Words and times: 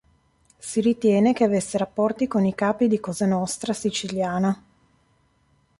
Si 0.57 0.81
ritiene 0.81 1.31
che 1.31 1.43
avesse 1.43 1.77
rapporti 1.77 2.25
con 2.27 2.43
i 2.43 2.55
capi 2.55 2.87
di 2.87 2.99
Cosa 2.99 3.27
nostra 3.27 3.71
siciliana. 3.71 4.59